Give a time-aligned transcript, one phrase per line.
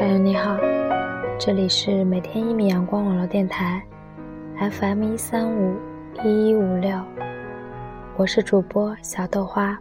[0.00, 0.56] 朋友你好，
[1.38, 3.82] 这里是每天一米阳光网络电台
[4.58, 5.76] ，FM 一三五
[6.24, 6.98] 一一五六，
[8.16, 9.78] 我是主播小豆花，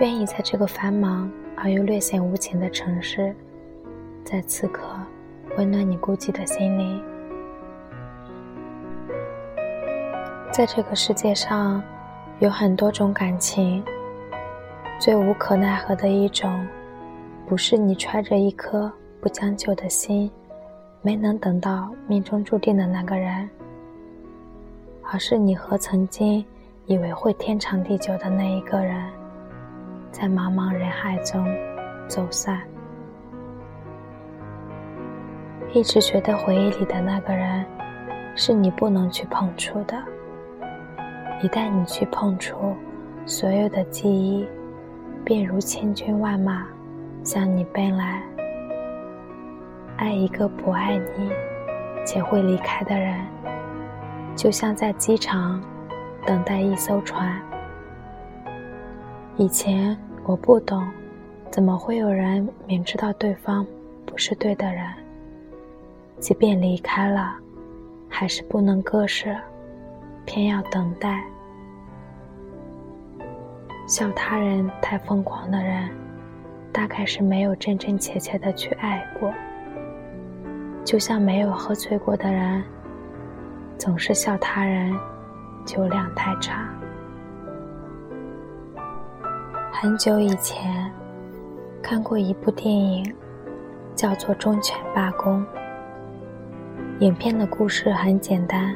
[0.00, 3.34] 愿意在这个繁忙而又略显无情的城市，
[4.22, 4.82] 在此刻
[5.56, 7.02] 温暖你孤寂的心灵。
[10.52, 11.82] 在这个世界上，
[12.38, 13.82] 有很多种感情，
[14.98, 16.68] 最无可奈何的一种。
[17.46, 20.30] 不是你揣着一颗不将就的心，
[21.02, 23.48] 没能等到命中注定的那个人，
[25.02, 26.44] 而是你和曾经
[26.86, 29.10] 以为会天长地久的那一个人，
[30.10, 31.46] 在茫茫人海中
[32.08, 32.60] 走散。
[35.72, 37.64] 一直觉得回忆里的那个人，
[38.34, 39.96] 是你不能去碰触的。
[41.42, 42.74] 一旦你去碰触，
[43.24, 44.48] 所有的记忆，
[45.24, 46.66] 便如千军万马。
[47.22, 48.22] 向你奔来，
[50.00, 51.30] 爱一个不爱你
[52.06, 53.20] 且会离开的人，
[54.34, 55.62] 就像在机场
[56.24, 57.38] 等待一艘船。
[59.36, 60.90] 以前我不懂，
[61.50, 63.64] 怎么会有人明知道对方
[64.06, 64.86] 不是对的人，
[66.18, 67.36] 即便离开了，
[68.08, 69.28] 还是不能割舍，
[70.24, 71.22] 偏要等待。
[73.86, 75.90] 笑他人太疯狂的人。
[76.72, 79.34] 大概是没有真真切切的去爱过，
[80.84, 82.62] 就像没有喝醉过的人，
[83.78, 84.92] 总是笑他人
[85.64, 86.68] 酒量太差。
[89.72, 90.90] 很久以前
[91.82, 93.14] 看过一部电影，
[93.94, 95.40] 叫做《忠犬八公》。
[96.98, 98.74] 影片的故事很简单：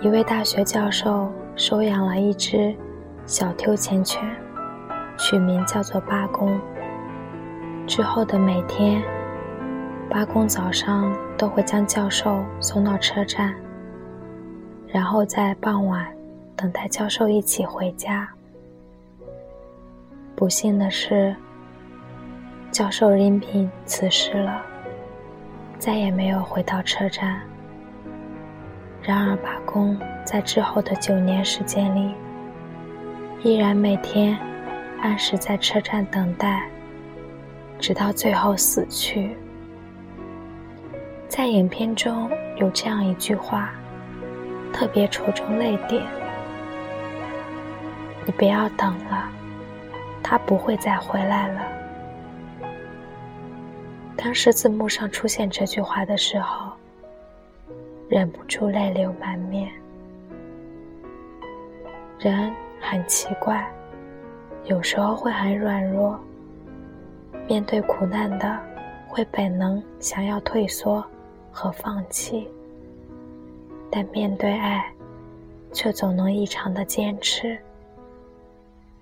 [0.00, 2.74] 一位大学教授收养了一只
[3.26, 4.22] 小秋钱犬。
[5.16, 6.60] 取名叫做八公。
[7.86, 9.00] 之后的每天，
[10.10, 13.54] 八公早上都会将教授送到车站，
[14.86, 16.06] 然后在傍晚
[16.54, 18.28] 等待教授一起回家。
[20.36, 21.34] 不幸的是，
[22.70, 24.62] 教授因病辞世了，
[25.78, 27.40] 再也没有回到车站。
[29.02, 32.14] 然而，八公在之后的九年时间里，
[33.42, 34.38] 依然每天。
[35.00, 36.66] 按时在车站等待，
[37.78, 39.36] 直到最后死去。
[41.36, 43.74] 在影片中有这样一句话，
[44.72, 46.00] 特别戳中泪点
[48.24, 49.28] ：“你不要等了，
[50.22, 51.60] 他不会再回来了。”
[54.16, 56.70] 当时字幕上出现这句话的时候，
[58.08, 59.68] 忍不住泪流满面。
[62.20, 62.48] 人
[62.80, 63.68] 很奇怪。
[64.66, 66.16] 有时候会很软弱，
[67.48, 68.56] 面对苦难的
[69.08, 71.04] 会本能想要退缩
[71.54, 72.48] 和放弃，
[73.88, 74.92] 但面对爱，
[75.72, 77.56] 却总能异常的坚持，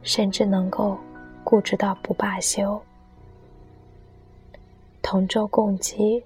[0.02, 0.98] 甚至能够
[1.42, 2.80] 固执到不罢休。
[5.00, 6.22] 同舟共济，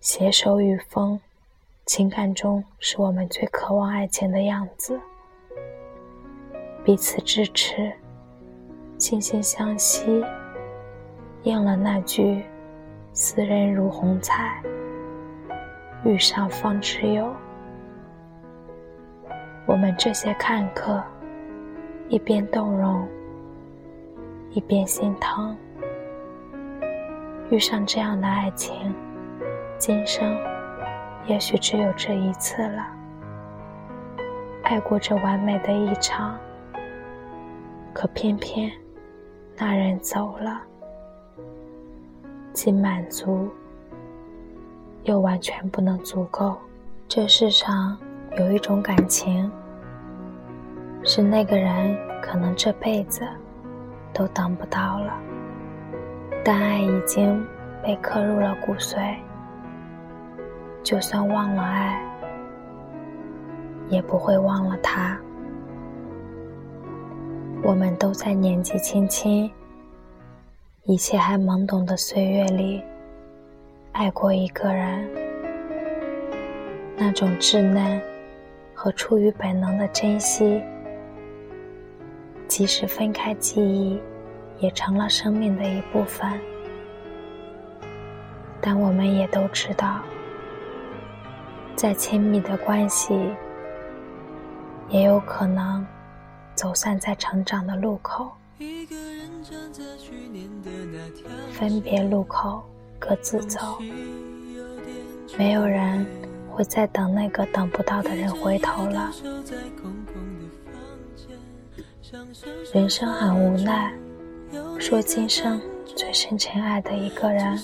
[0.00, 1.20] 携手与风，
[1.84, 4.98] 情感中是我们最渴望爱情的样子。
[6.84, 7.92] 彼此支持，
[8.98, 10.24] 惺惺相惜，
[11.42, 12.44] 应了那句
[13.20, 14.62] “斯人如红彩，
[16.04, 17.34] 遇上方知有”。
[19.66, 21.02] 我们这些看客，
[22.08, 23.08] 一边动容，
[24.50, 25.56] 一边心疼。
[27.50, 28.94] 遇上这样的爱情，
[29.78, 30.38] 今生
[31.26, 32.86] 也许只有这一次了。
[34.62, 36.38] 爱过这完美的一场。
[37.92, 38.70] 可偏偏，
[39.56, 40.62] 那人走了，
[42.58, 43.48] 既满足，
[45.04, 46.56] 又完全不能足够。
[47.06, 47.96] 这世上
[48.36, 49.48] 有一种感情，
[51.04, 53.20] 是那个人可能这辈子
[54.12, 55.14] 都等不到了，
[56.44, 57.46] 但爱已经
[57.80, 59.14] 被刻入了骨髓，
[60.82, 62.04] 就算忘了爱，
[63.88, 65.16] 也不会忘了他。
[67.62, 69.48] 我们都在年纪轻轻、
[70.88, 72.82] 一切还懵懂的岁月里，
[73.92, 75.06] 爱过一个人。
[76.96, 78.00] 那种稚嫩
[78.72, 80.62] 和出于本能的珍惜，
[82.46, 84.00] 即使分开记忆，
[84.60, 86.40] 也成了生命的一部分。
[88.58, 90.00] 但我们也都知道，
[91.76, 93.14] 再亲密的关系，
[94.88, 95.86] 也有可能。
[96.54, 98.32] 走散在成长的路口。
[101.52, 102.62] 分别路口
[102.98, 103.78] 各自走，
[105.38, 106.06] 没有人
[106.50, 109.12] 会再等那个等不到的人回头了。
[112.72, 113.92] 人生很无奈，
[114.78, 117.58] 说今生最深沉爱的一个人，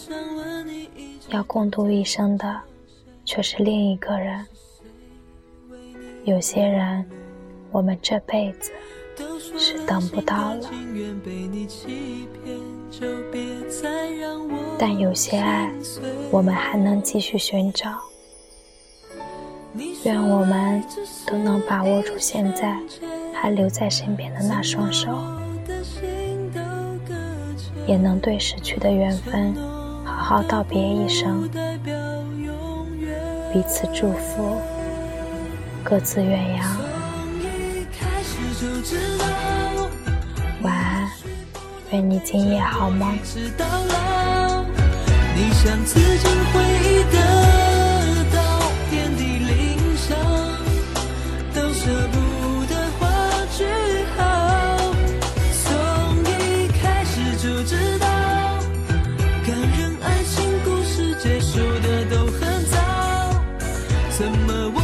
[1.29, 2.61] 要共度一生的
[3.25, 4.47] 却是另一个人。
[6.25, 7.05] 有些人，
[7.71, 8.71] 我们这辈子
[9.58, 10.69] 是等不到了；
[14.78, 15.72] 但有些爱，
[16.31, 17.90] 我们还能继续寻找。
[20.05, 20.84] 愿我们
[21.26, 22.76] 都能把握住现在
[23.32, 25.11] 还留在身边的那双手，
[27.87, 29.55] 也能对逝去的缘分
[30.05, 31.49] 好好道别一声，
[33.52, 34.56] 彼此祝福。
[35.82, 36.94] 各自远扬。
[38.64, 39.26] 就知道
[40.62, 41.11] 晚安
[41.90, 44.64] 被你今夜好吗直到老
[45.37, 47.19] 你想此情此景回忆得
[48.32, 48.38] 到
[48.88, 50.16] 遍体鳞伤
[51.52, 53.06] 都舍不得画
[53.52, 53.66] 句
[54.16, 54.22] 号
[55.62, 55.66] 从
[56.25, 58.06] 一开始就知道
[59.46, 62.78] 感人爱情故事结束的都很早。
[64.16, 64.83] 怎么我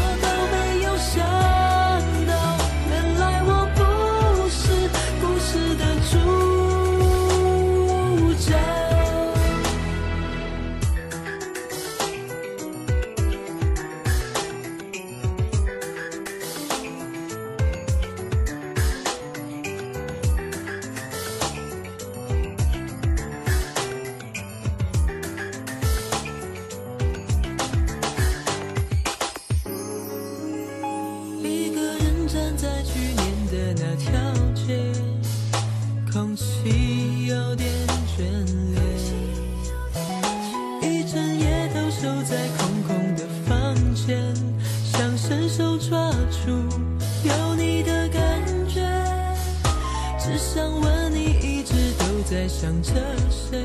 [52.51, 52.93] 想着
[53.31, 53.59] 谁，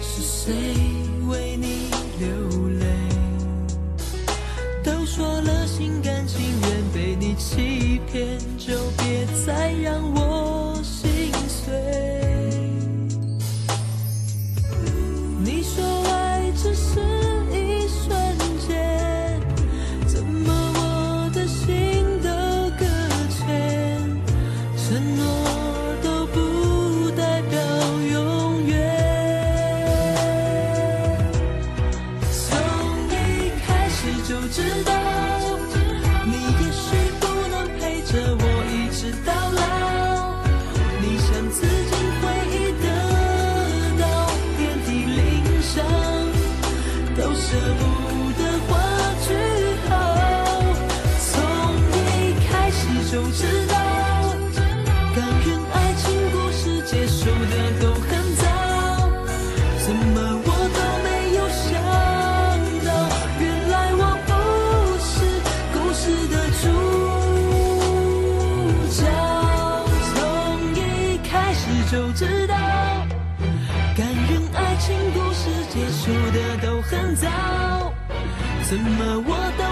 [0.00, 0.52] 是谁
[1.26, 1.90] 为你
[78.72, 79.71] 怎么我都。